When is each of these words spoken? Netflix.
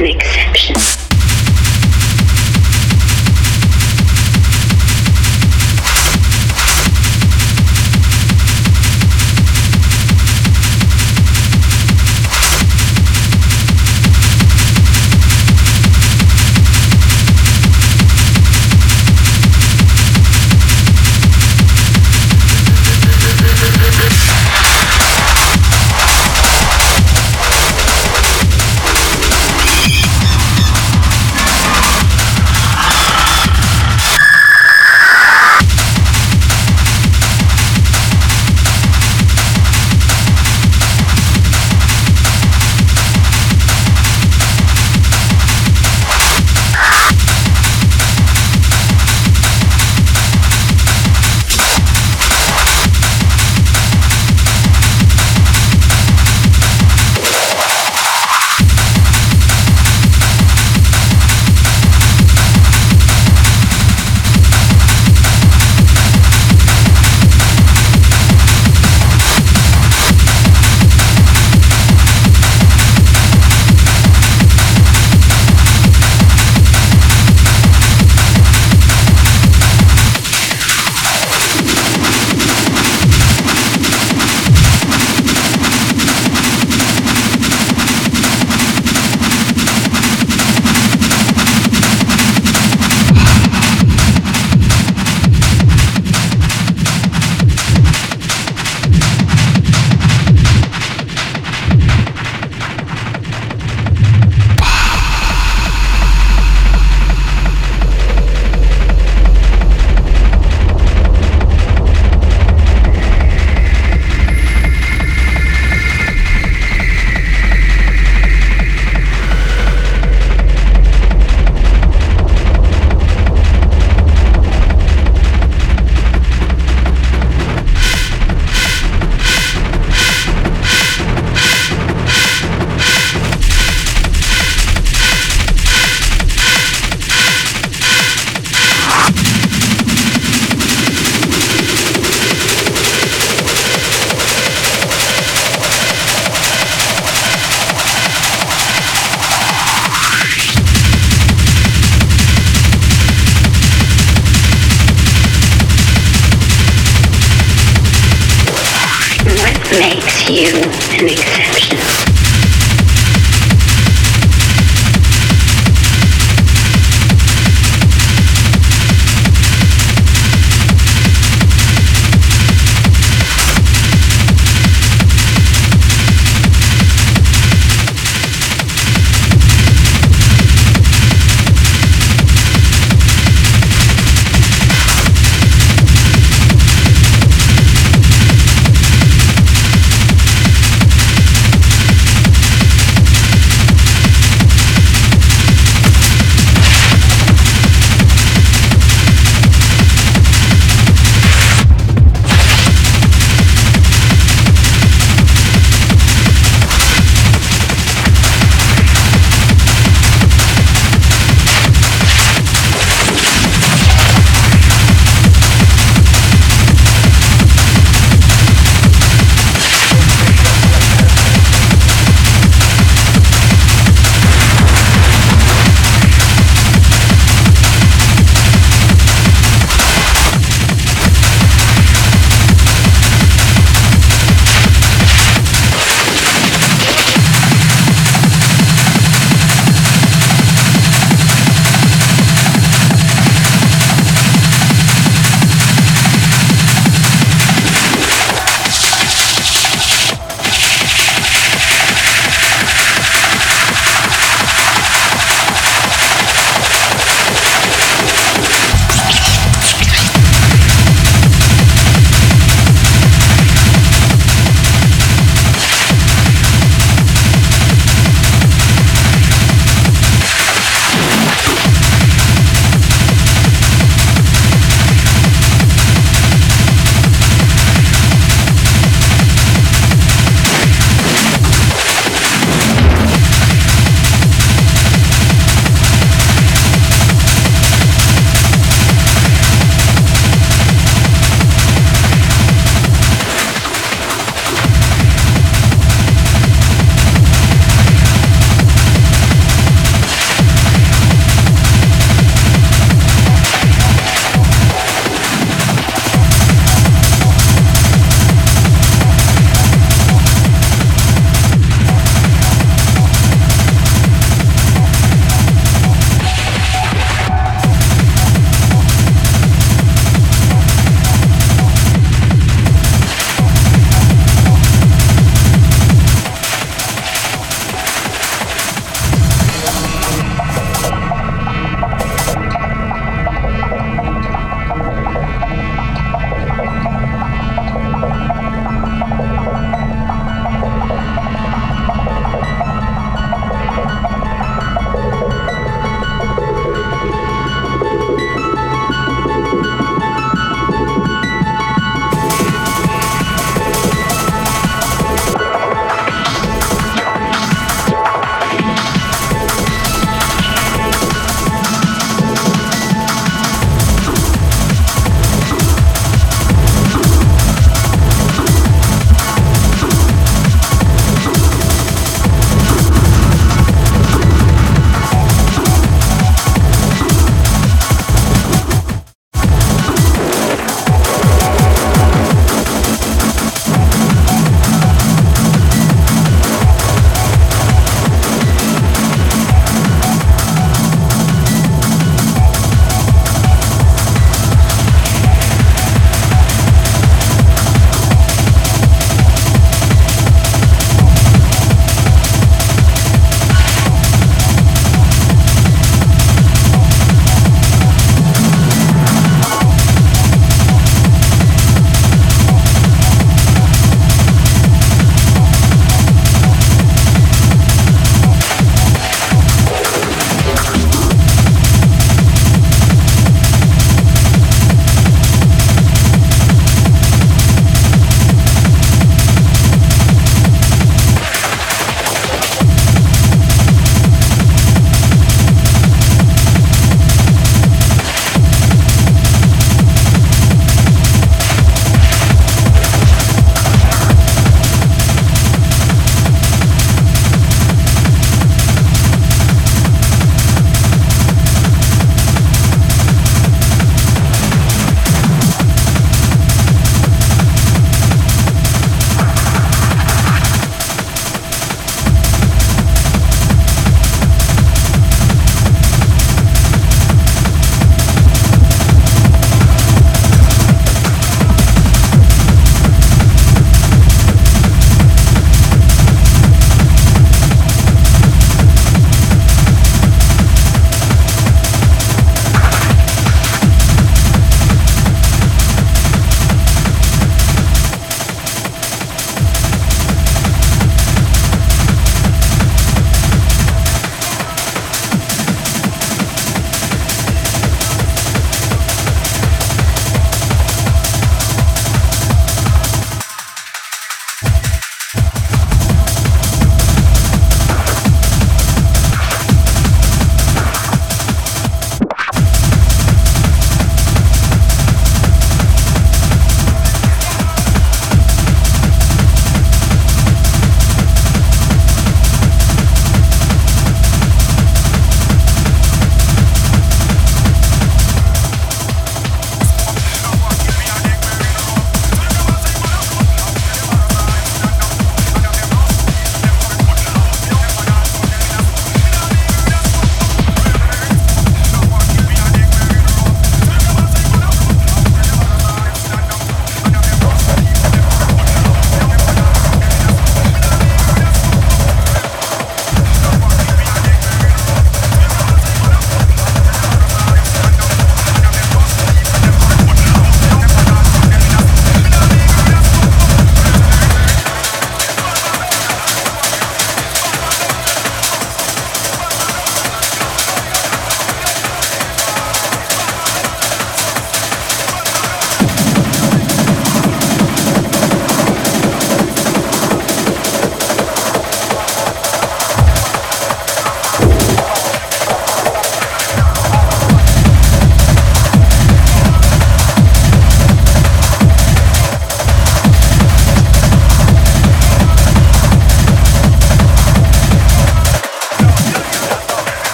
Netflix. 0.00 0.39